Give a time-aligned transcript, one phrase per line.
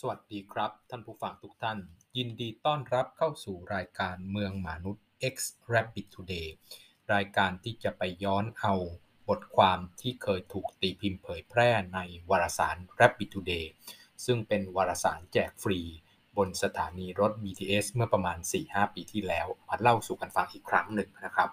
[0.00, 1.78] สวัสดีครับ ท่านผู้ฟังทุกท่าน
[2.16, 5.36] ยินดีต้อนรับเข้าสู่รายการเมืองมนุษย์ X
[5.72, 6.48] Rabbit Today
[7.14, 8.74] รายการที่จะไปย้อนเอา
[9.28, 11.98] บทความที่เคยถูกตีพิมพ์เผยแพร่ใน
[12.30, 13.66] วารสาร Rapid Today
[14.24, 15.80] ซึ่งเป็นวารสารแจกฟรี
[16.36, 21.48] บนสถานีรถ BTS เมื่อประมาณ 4-5 ปีที่แล้ว มาเล่าสู่กันฟังอีกครั้งหนึ่งนะครับ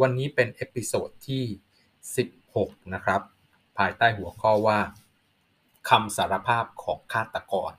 [0.00, 1.44] วันนี้เป็น episode ที่
[2.18, 3.20] 16 นะครับ
[3.78, 4.78] ภายใต้หัวข้อว่า
[5.90, 7.72] คำสารภาพของฆาตกร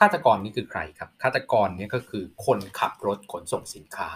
[0.00, 4.10] ฆาตกรนี่คือใครครับ ฆาตกรนี่ก็คือคนขับรถขนส่งสินค้า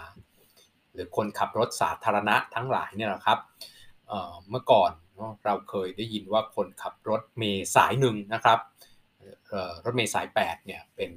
[0.93, 3.39] หรือคนขับรถสาธารณะทั้งหลายเนี่ยแหละครับ
[4.49, 4.91] เมื่อก่อน
[5.45, 8.59] เราเคยได้ยินว่าคนขับรถเมย์สายหนึ่งนะครับ
[9.85, 11.11] รถเมย์สาย8เนี่ยเป็น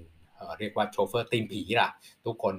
[0.59, 1.91] เรียกว่าโชเฟอร์ตีนผีล่ะ
[2.25, 2.55] ทุกคน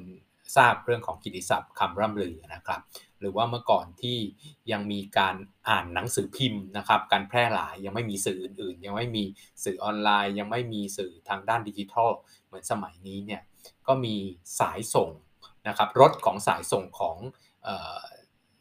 [0.57, 2.81] ทราบเรื่องของกิติศัพท์คำร่ำลือนะครับ
[3.23, 4.17] หรือว่าเมื่อก่อนที่
[4.71, 5.35] ยังมีการ
[5.69, 9.23] อ่านหนังสือพิมพ์นะครับ การแพร่หลายยังไม่มีสื่ออื่น ๆ ยังไม่มี
[9.63, 12.11] สื่อออนไลน์ ยังไม่มีสื่อทางด้านดิจิทัล
[12.45, 13.41] เหมือนสมัยนี้เนี่ย
[13.87, 14.15] ก็มี
[14.59, 15.09] สายส่ง
[15.67, 17.17] นะครับรถของสายส่งของ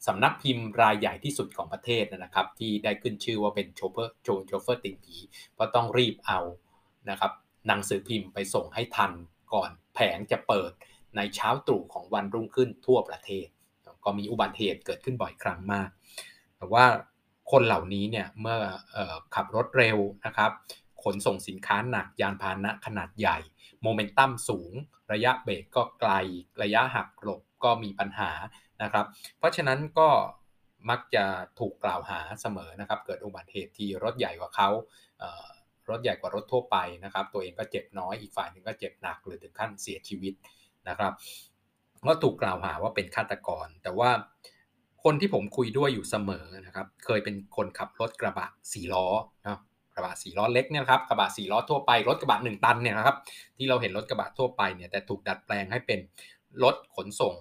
[0.06, 5.16] สำนักพิมพ์รายใหญ่ที่สุดของประเทศนะครับ ที่ได้ขึ้นชื่อว่าเป็นโชเฟอร์โจนโชเฟอร์ติงผี
[5.54, 6.40] เพราะต้องรีบเอา
[7.10, 7.32] นะครับ
[7.66, 9.12] หนังสือพิมพ์ไปส่งให้ทัน
[9.52, 10.72] ก่อนแผงจะเปิด
[11.16, 13.46] ในเช้าตรู่ของวันรุ่งขึ้นทั่วประเทศ
[14.04, 15.88] ก็มีอุบัติเหตุเกิดขึ้นบ่อยครั้งมาก
[16.58, 16.84] แต่ว่า
[17.50, 18.58] คนเหล่านี้เนี่ยเมื่อ
[18.96, 18.98] อ
[19.34, 20.50] ขับรถเร็วนะครับ
[21.02, 23.38] ขนส่งสินค้าหนักยานพาหนะขนาดใหญ่
[23.82, 24.72] โมเมนตัมสูง
[25.12, 26.12] ระยะเบรกก็ไกล
[26.62, 28.30] ระยะหักหลบก็มีปัญหา
[28.82, 29.06] นะครับ
[29.38, 30.08] เพราะฉะนั้นก็
[30.90, 31.24] มักจะ
[31.58, 34.68] ถูกกล่าวหาเสมอนะครับ เกิดอุบัติเหตุที่รถใหญ่กว่าเขา
[35.90, 40.34] รถใหญ่กว่ารถทั่วไปนะครับ ตัวเองก็เจ็บน้อยอีกฝ่ายหนึ่งก็เจ็บหนักหรือถึงขั้นเสียชีวิต
[40.88, 41.12] นะครับ
[42.06, 44.10] ก็ถูกกล่าวหาว่าเป็นฆาตกร แต่ว่า
[45.04, 49.06] คนที่ผมคุยด้วยอยู่เสมอนะครับ เคยเป็นคนขับรถกระบะสี่ล้อ
[49.42, 49.60] นะ
[49.94, 53.16] กระบะสี่ล้อเล็กเนี่ยครับกระบะสี่ล้อทั่วไปรถกระบะหนึ่งตันเนี่ยนะครับ
[53.56, 56.00] ที่เราเห็นรถกระบะทั่วไปเนี่ยแต่ถูกดัดแปลงให้เป็น
[56.62, 57.34] รถขนส่ง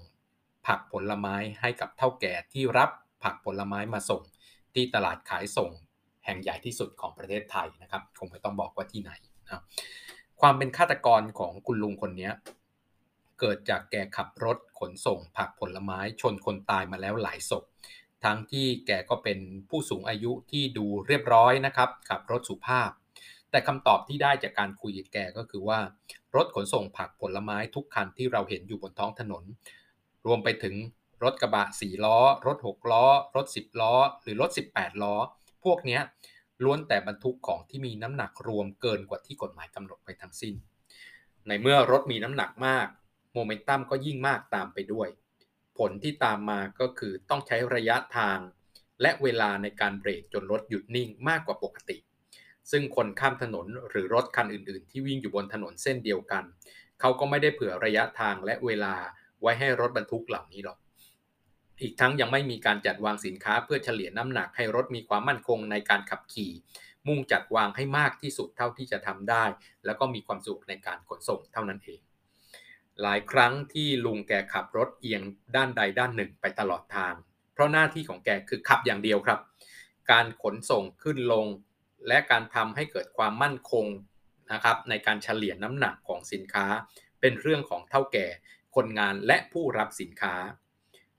[0.68, 2.90] ผักผลไม้ให้กับเท่าแก่ที่รับ
[3.24, 4.22] ผักผลไม้มาส่ง
[4.74, 5.72] ที่ตลาดขายส่ง
[6.26, 9.12] แห่งใหญ่ที่สุดของประเทศไทยนะครับคงไม่ต้องบอกว่าที่ไหน
[9.46, 9.62] นะ
[10.42, 12.30] ความเป็นฆาตกรของคุณลุงคนนี้
[13.42, 17.64] เกิดจากแกขับรถขนส่งผักผลไม้ชนคนตายมาแล้วหลายศพ
[18.24, 22.92] ทั้งที่แกก็เป็นผู้สูงอายุที่ดูเรียบร้อยนะครับ ขับรถสุภาพ
[23.52, 25.80] แต่คำตอบที่ได้จากการคุยกับแกก็คือว่า
[26.36, 29.44] รถขนส่งผักผลไม้ทุกคันที่เราเห็นอยู่บนท้องถนน
[30.26, 30.76] รวมไปถึง
[31.24, 35.16] รถกระบะ4ล้อ รถ6ล้อ รถ10ล้อ หรือรถ18ล้อ
[35.64, 36.00] พวกนี้
[36.64, 40.56] ล้วนแต่บรรทุกของที่มีน้ำหนักรวมเกินกว่าที่กฎหมายกำหนดไปทั้งสิ้น
[41.48, 42.88] ในเมื่อรถมีน้ำหนักมาก
[43.34, 45.10] โมเมนตัมก็ยิ่งมากตามไปด้วย
[45.78, 48.40] ผลที่ตามมาก็คือต้องใช้ระยะทาง
[49.02, 51.98] และเวลาในการเบรกจนรถหยุดนิ่งมากกว่าปกติ
[52.72, 56.44] ซึ่งคนข้ามถนนหรือรถคันอื่น ๆ ที่วิ่งอยู่บนถนนเส้นเดียวกัน
[57.00, 58.94] เขาก็ไม่ได้เผื่อระยะทางและเวลา
[59.42, 60.78] ไว้ให้รถบรรทุกเหล่านี้หรอก
[61.82, 66.52] อีกทั้งยังไม่มีการจัดวางสินค้าเพื่อเฉลี่ยน้ำหนักให้รถมีความมั่นคงในการขับขี่
[67.08, 69.46] มุ่งจัดวางให้มากที่สุดเท่าที่จะทำได้
[69.86, 72.02] แล้วก็มีความสุขในการขนส่งเท่านั้นเอง
[73.02, 75.22] หลายครั้งที่ลุงแกขับรถเอียง
[75.56, 77.14] ด้านใดด้านหนึ่งไปตลอดทาง
[77.54, 79.40] เพราะหน้าที่ของแกคือขับอย่างเดียวครับ
[80.12, 81.46] การขนส่งขึ้นลง
[82.08, 83.86] และการทำให้เกิดความมั่นคง
[84.52, 86.66] นะครับในการเฉลี่ยน้ำหนักของสินค้า
[87.22, 88.28] เป็นเรื่องของเท่าแก่
[88.76, 90.36] คนงานและผู้รับสินค้า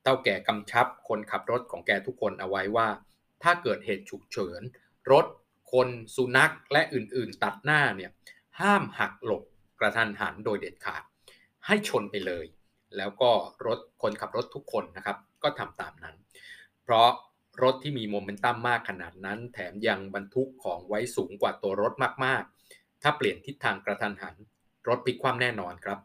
[0.03, 2.89] เท่าแก่กำชับคนขับรถของแกทุกคนเอาไว้ว่า
[3.43, 4.63] ถ้าเกิดเหตุฉุกเฉิน
[5.13, 5.27] รถ
[5.73, 8.11] คนสุนัขและอื่นๆ ตัดหน้าเนี่ย
[8.61, 9.43] ห้ามหักหลบ
[9.81, 11.03] กระทันหันโดยเด็ดขาด
[11.67, 12.47] ให้ชนไปเลย
[12.97, 13.31] แล้วก็
[13.67, 16.17] รถคนขับรถทุกคนนะครับ ก็ทำตามนั้น
[16.83, 17.09] เพราะ
[17.63, 21.93] รถที่มีโมเมนตัมมากขนาดนั้น แถมยังบรรทุกของไว้สูงกว่าตัวรถ
[22.25, 24.35] มากๆ ถ้าเปลี่ยนทิศทางกระทันหัน
[24.89, 25.99] รถพลิกคว่ำแน่นอนครับ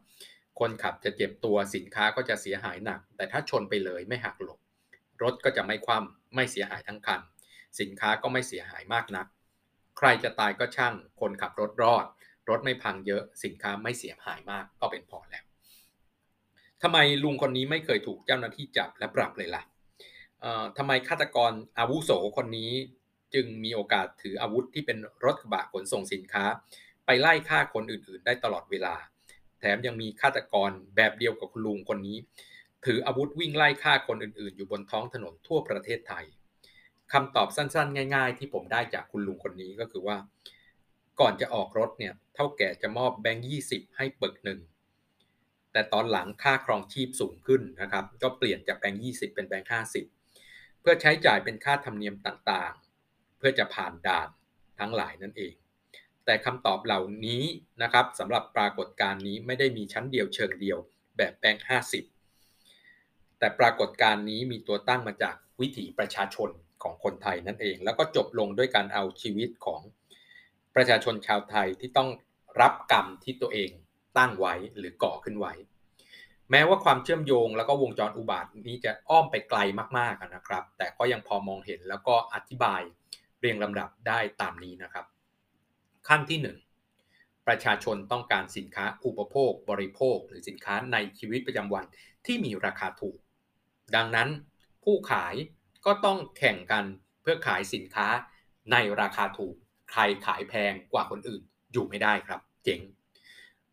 [0.59, 4.59] คนขับจะเจ็บตัวสินค้าก็จะเสียหายหนัก แต่ถ้าชนไปเลยไม่หักหลบ
[5.21, 7.21] รถก็จะไม่คว่ำไม่เสียหายทั้งคัน
[7.79, 9.27] สินค้าก็ไม่เสียหายมากนัก
[9.97, 12.05] ใครจะตายก็ช่าง คนขับรถรอด
[12.49, 15.46] รถไม่พังเยอะ สินค้าไม่เสียหายมากก็เป็นพอแล้ว
[16.83, 19.63] ทำไมลุงคนนี้ไม่เคยถูกเจ้าหน้าที่จับและปรับเลยล่ะ
[20.77, 22.71] ทำไมฆาตกรอาวุโสคนนี้
[23.33, 26.45] จึงมีโอกาสถืออาวุธที่เป็นรถกระบะขนส่งสินค้า
[27.05, 28.95] ไปไล่ฆ่าคนอื่น ๆ ได้ตลอดเวลา
[29.59, 32.17] แถมยังมีฆาตกรแบบเดียวกับคุณลุงคนนี้
[32.85, 36.25] ถืออาวุธวิ่งไล่ฆ่าคนอื่น ๆ อยู่บนท้องถนนทั่วประเทศไทย
[37.13, 40.17] คำตอบสั้น ๆ ง่าย ๆ ที่ผมได้จากคุณลุงคนนี้ก็คือว่า
[41.19, 44.59] ก่อนจะออกรถเนี่ยเท่าแก่จะมอบแบงค์ยี่สิบให้เปึกหนึ่ง
[45.71, 49.69] แต่ตอนหลังค่าครองชีพสูงขึ้นนะครับ ก็เปลี่ยนจากแบงค์20 เป็นแบงค์
[50.23, 54.29] 50 เพื่อใช้จ่ายเป็นค่าธรรมเนียมต่างๆ เพื่อจะผ่านด่าน
[54.79, 55.53] ทั้งหลายนั่นเอง
[56.25, 57.43] แต่คำตอบเหล่านี้
[57.81, 60.77] นะครับสำหรับปรากฏการณ์นี้ไม่ได้มีชั้นเดียวเชิงเดียว
[61.17, 61.65] แบบแบงค์
[62.71, 66.49] 50 แต่ปรากฏการณ์นี้มีตัวตั้งมาจากวิถีประชาชน
[66.83, 69.81] ของคนไทยนั่นเอง แล้วก็จบลงด้วยการเอาชีวิตของ
[70.75, 72.09] ประชาชนชาวไทยที่ต้อง
[72.61, 73.69] รับกรรมที่ตัวเอง
[74.17, 75.53] ตั้งไว้หรือก่อขึ้นไว้
[76.51, 79.59] แม้ว่าความเชื่อมโยงแล้วก็วงจรอุบาทนี้จะอ้อมไปไกล
[79.97, 82.81] มากๆนะครับ แต่ก็ยังพอมองเห็นแล้วก็อธิบาย
[83.39, 85.05] เรียงลำดับได้ตามนี้นะครับ
[86.07, 91.85] ขั้นที่ 1 ประชาชนต้องการสินค้าอุปโภค บริโภค หรือสินค้าในชีวิตประจำวัน
[92.25, 93.17] ที่มีราคาถูก
[93.95, 94.29] ดังนั้น
[94.83, 95.35] ผู้ขาย
[95.85, 96.85] ก็ต้องแข่งกัน
[97.21, 98.07] เพื่อขายสินค้า
[98.71, 99.55] ในราคาถูก
[99.91, 101.41] ใครขายแพงกว่าคนอื่น
[101.71, 102.81] อยู่ไม่ได้ครับ เจ๋ง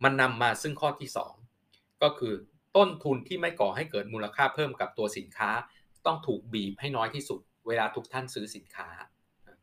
[0.05, 1.11] มันนำมาซึ่งข้อที่
[1.57, 2.35] 2 ก็คือ
[2.77, 5.51] ต้นทุนที่ไม่ก่อให้เกิดมูลค่าเพิ่มกับตัวสินค้า
[6.07, 8.89] ต้องถูกบีบให้น้อยที่สุด เวลาทุกท่านซื้อสินค้า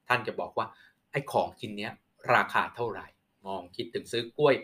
[0.08, 0.66] ท่านจะบอกว่า
[1.12, 1.90] ไอ้ของชิ้นนี้
[2.34, 3.08] ราคาเท่าไหร่
[3.46, 4.56] มองคิดถึงซื้อกล้วย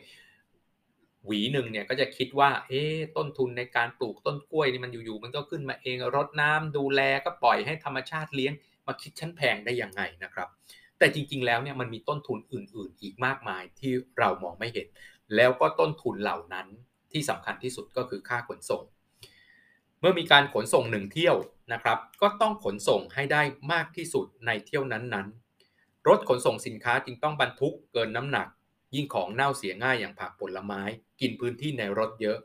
[1.25, 2.83] หวีหนึ่งเนี่ยก็จะคิดว่า เอ๊
[3.17, 8.53] ต้นทุนในการปลูกต้นกล้วยนี่มันอยู่ๆมันก็ขึ้นมาเองรดน้ำดูแลก็ปล่อยให้ธรรมชาติเลี้ยง
[8.87, 10.47] มาคิดชั้นแพงได้ยังไงนะครับ
[10.99, 14.87] แต่จริงๆแล้วเนี่ยมันมีต้นทุนอื่น ๆ อีกมากมายที่เรามองไม่เห็น
[15.35, 16.67] แล้วก็ต้นทุนเหล่านั้น
[17.11, 18.83] ที่สำคัญที่สุดก็คือค่าขนส่ง
[19.99, 21.35] เมื่อมีการขนส่งหนึ่งเที่ยว
[21.73, 23.41] นะครับ ก็ต้องขนส่งให้ได้
[23.71, 28.47] มากที่สุดในเที่ยวนั้นๆ รถขนส่งสินค้าจึงต้องบรรทุกเกินน้ำหนัก
[28.95, 30.81] ยิ่งของเน่าเสียง่ายอย่างผักผลไม้
[31.21, 32.37] กินพื้นที่ในรถเยอะ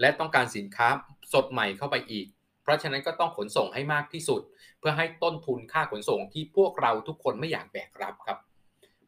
[0.00, 0.88] และต้องการสินค้า
[1.32, 2.26] สดใหม่เข้าไปอีก
[2.62, 4.42] เพราะฉะนั้นก็ต้องขนส่งให้มากที่สุด
[4.78, 8.38] เพื่อให้ต้นทุนค่าขนส่งที่พวกเราทุกคนไม่อยากแบกรับครับ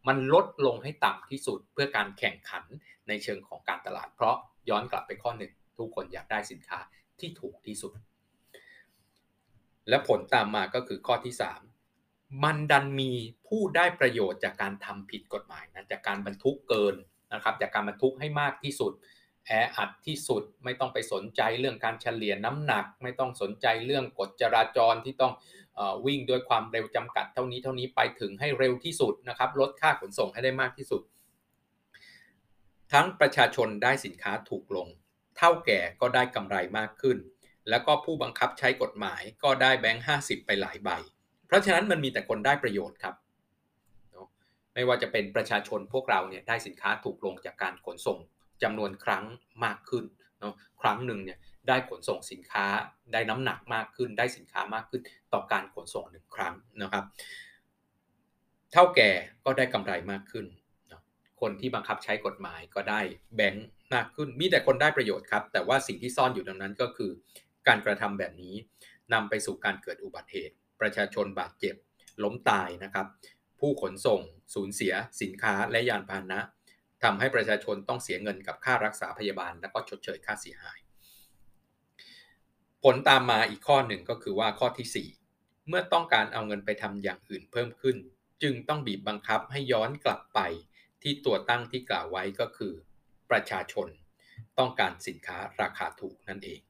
[0.08, 2.64] มันลดลงให้ต่ำที่สุดเพื่อการแข่งขัน
[3.08, 4.36] ในเชิงของการตลาด เพราะ
[4.70, 6.78] ย้อนกลับไปข้อหนึ่งทุกคนอยากได้สินค้า
[7.20, 7.92] ที่ถูกที่สุด
[9.88, 11.34] และผลตามมาก็คือข้อที่
[11.88, 13.10] 3 มันดันมี
[13.48, 16.94] ผู้ได้ประโยชน์จากการทำผิดกฎหมายนะจากการบรรทุกเกิน
[17.34, 18.92] นะครับจากการบรรทุกให้มากที่สุด
[19.46, 25.32] แออัดที่สุดไม่ต้องไปสนใจเรื่องการเฉลี่ยน้ำหนัก ไม่ต้องสนใจเรื่องกฎจราจรที่ต้อง
[25.78, 31.02] อวิ่งด้วยความเร็วจำกัดเท่านี้เท่านี้ไปถึงให้เร็วที่สุดนะครับลดค่าขนส่งให้ได้มากที่สุด
[32.92, 34.88] ทั้งประชาชนได้สินค้าถูกลง
[35.36, 37.18] เท่าแก่ก็ได้กำไรมากขึ้น
[37.68, 40.90] แล้วก็ผู้บังคับใช้กฎหมายก็ได้แบงค์ห้าสิบไปหลายใบ
[41.46, 43.14] เพราะฉะนั้นมันมีแต่คนได้ประโยชน์ครับ
[44.74, 48.18] ไม่ว่าจะเป็นประชาชนพวกเราเนี่ยได้สินค้าถูกลงจากการขนส่ง
[48.64, 49.24] จำนวนครั้ง
[49.64, 50.04] มากขึ้น
[50.40, 51.38] เนาะครั้งหนึ่งเนี่ย
[51.68, 52.66] ได้ขนส่งสินค้า
[53.12, 55.02] ได้น้ำหนักมากขึ้น ได้สินค้ามากขึ้น
[55.32, 57.04] ต่อการขนส่งหนึ่งครั้งนะครับ
[58.72, 59.10] เท่าแก่
[59.44, 60.46] ก็ได้กำไรมากขึ้น
[61.40, 63.00] คนที่บังคับใช้กฎหมายก็ได้
[63.36, 67.10] แบงค์มากขึ้น มีแต่คนได้ประโยชน์ครับ แต่ว่าสิ่งที่ซ่อนอยู่ตรงนั้นก็คือ
[67.68, 68.54] การกระทำแบบนี้
[69.12, 71.74] นำไปสู่การเกิดอุบัติเหตุ ประชาชนบาดเจ็บ
[72.22, 73.06] ล้มตายนะครับ
[73.60, 74.20] ผู้ขนส่ง
[74.54, 76.40] สูญเสียสินค้าและยานพาหนะ
[77.04, 80.78] ทำให้ประชาชนต้องเสียเงินกับค่ารักษาพยาบาล แล้วก็ชดเชยค่าเสียหาย
[82.82, 87.96] ผลตามมาอีกข้อหนึ่งก็คือว่าข้อที่ 4 เมื่อต้องการเอาเงินไปทำอย่างอื่นเพิ่มขึ้น
[88.42, 90.40] จึงต้องบีบบังคับให้ย้อนกลับไป
[91.02, 92.72] ที่ตัวตั้งที่กล่าวไว้ก็คือ
[93.30, 93.88] ประชาชน
[94.58, 96.60] ต้องการสินค้าราคาถูกนั่นเอง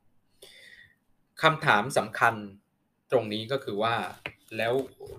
[1.43, 2.35] คำถามสำคัญ
[3.11, 3.97] ตรงนี้ก็คือว่า
[4.57, 4.75] แล้ว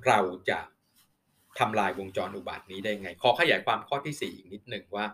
[0.08, 0.20] เรา
[0.50, 0.60] จะ
[1.60, 5.06] ทำลายวงจรอุบาทนี้ได้ไง ขอขยายความข้อที่4อีกนิดหนึ่งว่า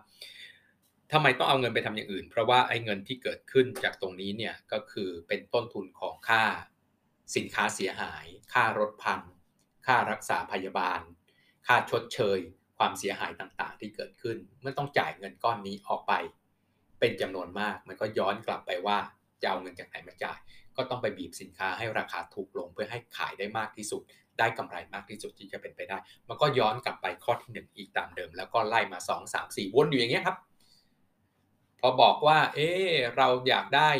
[1.12, 6.44] ทำไมต้องเอาเงินไปทำอย่างอื่น เพราะว่าไอ้เงินที่เกิดขึ้นจากตรงนี้เนี่ยก็คือเป็นต้นทุนของค่า
[7.36, 9.20] สินค้าเสียหาย ค่ารถพัง
[9.86, 11.00] ค่ารักษาพยาบาล
[11.66, 12.38] ค่าชดเชย
[12.78, 16.12] ความเสียหายต่างๆ ที่เกิดขึ้น เมื่อต้องจ่ายเงินก้อนนี้ออกไป
[17.00, 18.98] เป็นจำนวนมาก มันก็ย้อนกลับไปว่า
[19.42, 20.38] จะเอาเงินจากไหนมาจ่าย
[20.76, 24.02] ก็ต้องไปบีบสินค้าให้ราคาถูกลงเพื่อให้ขายได้มากที่สุด
[24.38, 25.96] ได้กำไรมากที่สุดที่จะเป็นไปได้
[26.28, 30.36] มันก็ย้อนกลับไปข้อที่ 1 อีกตามเดิม แล้วก็ไล่มา 2 3 4 วนอยู่อย่างเงี้ยครับ
[31.80, 32.58] พอบอกว่า เอ
[32.90, 33.90] อเราอยากได้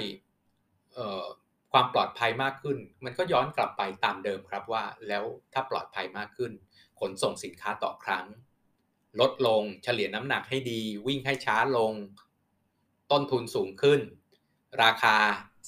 [1.73, 6.53] ความปลอดภัยมากขึ้น มันก็ย้อนกลับไปตามเดิมครับว่า แล้วถ้าปลอดภัยมากขึ้น
[7.01, 8.27] ขนส่งสินค้าต่อครั้ง
[9.21, 11.93] ลดลงเฉลี่ยน้ำหนักให้ดี วิ่งให้ช้าลง
[13.11, 14.01] ต้นทุนสูงขึ้น
[14.83, 15.17] ราคา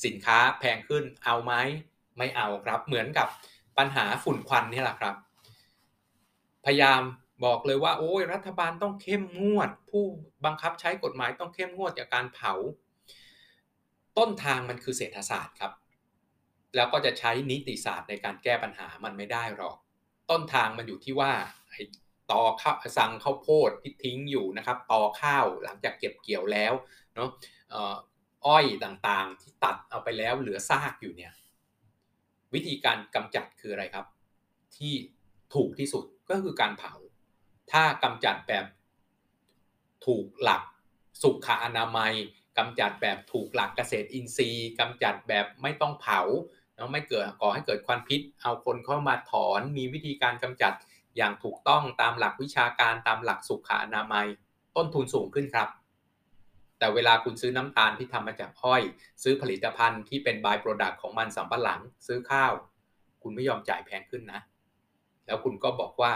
[0.05, 1.53] สินค้าแพงขึ้นเอาไหม
[2.19, 3.29] ไม่เอาครับเหมือนกับ
[3.79, 5.15] ปัญหาฝุ่นควันนี่แหละครับ
[6.65, 7.01] พยายาม
[7.45, 10.05] บอกเลยว่า โอ้ยรัฐบาลต้องเข้มงวด ผู้
[10.45, 12.53] บังคับใช้กฎหมายต้องเข้มงวดกับการเผา
[14.19, 15.73] ต้นทางมันคือเศรษฐศาสตร์ครับ
[16.77, 19.77] แล้วก็จะใช้นิติศาสตร์ในการแก้ปัญหามันไม่ได้หรอก
[20.31, 21.33] ต้นทางมันอยู่ที่ว่า
[22.31, 26.73] ตอข้าวสั่งข้าวโพดที่ทิ้งอยู่นะครับตอข้าวหลังจากเก็บเกี่ยวแล้ว
[27.15, 27.29] เนาะ
[28.47, 31.33] อ้อยต่างๆ ที่ตัดเอาไปแล้วเหลือซากอยู่เนี่ย
[32.55, 34.07] วิธีการกำจัดคืออะไรครับ
[34.77, 34.95] ที่
[35.55, 36.95] ถูกที่สุดก็คือการเผา
[37.73, 38.65] ถ้ากำจัดแบบ
[40.07, 40.63] ถูกหลัก
[41.23, 42.13] สุขอนามัย
[42.59, 46.21] กำจัดแบบถูกหลักเกษตรอินทรีย์กำจัดแบบไม่ต้องเผา
[46.75, 50.73] แล้วไม่เกิดก่อให้เกิดควันพิษ เอาคนเข้ามาถอนมีวิธีการกำจัด
[51.17, 54.27] อย่างถูกต้องตามหลักวิชาการตามหลักสุขอนามัย
[54.77, 55.69] ต้นทุนสูงขึ้นครับ
[56.85, 58.83] แต่เวลาคุณซื้อน้ำตาลที่ทำมาจากอ้อย
[59.23, 62.53] ซื้อผลิตภัณฑ์ที่เป็น by-product ของมันสำปะหลัง ซื้อข้าว
[63.23, 64.41] คุณไม่ยอมจ่ายแพงขึ้นนะ
[65.27, 66.13] แล้วคุณก็บอกว่า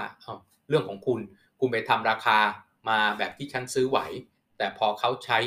[0.68, 1.20] เรื่องของคุณ
[1.60, 2.38] คุณไปทำราคา
[2.88, 3.98] มาแบบที่ฉันซื้อไหว
[4.58, 5.38] แต่พอเขาใช้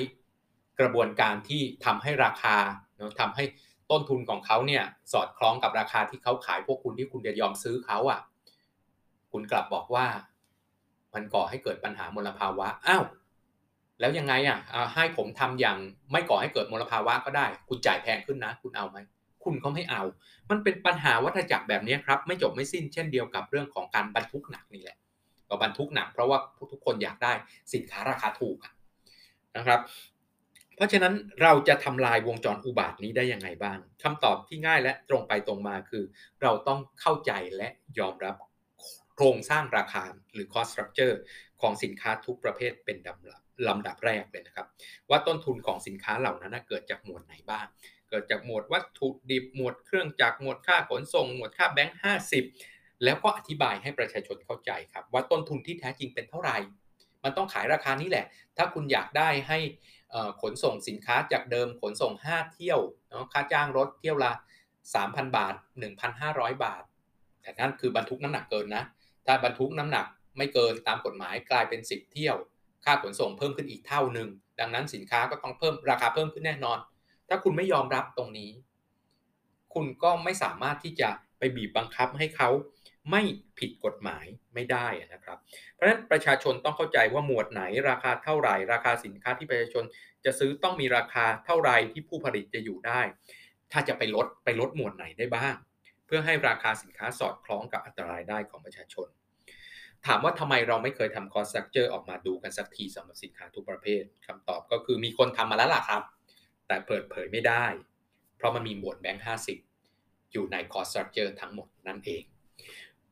[0.79, 2.57] กระบวนการที่ทำให้ราคา
[2.97, 3.43] เนาะทำให้
[3.91, 8.19] ต้นทุนของเขาเนี่ยสอดคล้องกับราคาที่เขาขายพวกคุณที่คุณจะยอมซื้อเขาอะ่ะ
[9.31, 10.05] คุณกลับบอกว่า
[11.13, 13.03] มันก่อให้เกิดปัญหามลภาวะอ้าว
[14.01, 14.59] แล้วยังไงอะ
[14.93, 15.77] ให้ผมทำอย่าง
[16.11, 18.97] ไม่ก่อให้เกิดมลภาวะก็ได้ คุณจ่ายแพงขึ้นนะ คุณเอาไหม
[19.43, 20.01] คุณเขาไม่เอา
[20.49, 24.97] มันเป็นปัญหาวัฏจักรแบบนี้ครับ ไม่จบไม่สิ้นเช่นเดียวกับเรื่องของการบรรทุกหนักนี่แหละ
[25.49, 26.37] ก็บรรทุกหนักเพราะว่า
[26.71, 27.33] ทุกคนอยากได้
[27.73, 28.57] สินค้าราคาถูก
[29.57, 29.81] นะครับ
[30.75, 36.03] เพราะฉะนั้นเราจะทำลายวงจรอุบาทนี้ได้ยังไงบ้างคำตอบที่ง่ายและตรงไปตรงมาคือ
[36.41, 37.67] เราต้องเข้าใจและ
[37.99, 38.35] ยอมรับ
[39.15, 40.03] โครงสร้างราคา
[40.33, 41.15] หรือ cost structure
[41.61, 44.67] ของสินค้าทุกประเภทเป็นลำดับ ลำดับแรกเลยนะครับ
[45.09, 47.65] ว่าต้นทุนของสินค้าเหล่านั้นเกิดจากหมวดไหนบ้าง
[48.09, 52.43] เกิดจากหมวดวัตถุดิบหมวดเครื่องจักรหมวดค่าขนส่ง หมวดค่าแบงค์ห้าสิบ
[53.03, 56.57] แล้วก็อธิบายให้ประชาชนเข้าใจครับ ว่าต้นทุนที่แท้จริงเป็นเท่าไหร่
[57.23, 58.25] มันต้องขายราคานี้แหละ
[58.57, 59.59] ถ้าคุณอยากได้ให้
[60.41, 64.31] ขนส่งสินค้าจากเดิมขนส่ง 5 เที่ยวเนาะค่าจ้างรถเที่ยวละ
[64.83, 65.55] 3,000 บาท
[66.09, 66.83] 1,500 บาท
[67.41, 68.83] แต่นั่นคือบรรทุกน้ำหนักเกินนะ
[69.25, 70.05] ถ้าบรรทุกน้ำหนัก
[70.37, 72.35] ไม่เกินตามกฎหมายกลายเป็น 10 เที่ยว
[72.85, 74.27] ค่าขนส่งเพิ่มขึ้นอีกเท่าหนึ่ง
[74.59, 76.77] ดังนั้นสินค้าก็ต้องเพิ่มราคาเพิ่มขึ้นแน่นอน
[77.29, 78.51] ถ้าคุณไม่ยอมรับตรงนี้
[79.73, 81.09] คุณก็ไม่สามารถที่จะ
[81.39, 82.49] ไปบีบบังคับให้เขา
[83.11, 83.21] ไม่
[83.59, 85.37] ผิดกฎหมายไม่ได้นะครับ
[85.73, 89.83] เพราะฉะนั้นประชาชนต้องเข้าใจว่าหมวดไหน ราคาเท่าไหร่ ราคาสินค้าที่ประชาชน
[90.25, 93.01] จะซื้อต้องมีราคาเท่าไหร่ที่ผู้ผลิตจะอยู่ได้
[93.71, 95.55] ถ้าจะไปลดไปลดหมวดไหนได้บ้าง
[96.05, 99.07] เพื่อให้ราคาสินค้าสอดคล้องกับอัตรารายได้ของประชาชน
[100.07, 106.03] ถามว่าทำไมเราไม่เคยทำ cost structure ออกมาดูกันสักทีสำหรับสินค้าทุกประเภทคำตอบก็คือมีคนทำมาแล้วล่ะครับ
[106.67, 107.65] แต่เปิดเผยไม่ได้
[108.37, 109.57] เพราะมันมีหมวดแบงค์ห้าสิบ
[110.31, 112.23] อยู่ใน cost structure ทั้งหมดนั่นเอง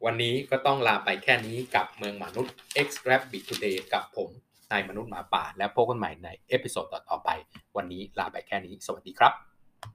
[0.05, 2.53] วันนี้ก็ต้องลาไปแค่นี้กับเมืองหมานุด
[2.85, 4.29] X Rabbit Today กับผม
[4.71, 7.29] นายมนุษย์หมาป่า และพบกันใหม่ใน episode ต่อไป
[7.77, 9.48] วันนี้ลาไปแค่นี้ สวัสดีครับ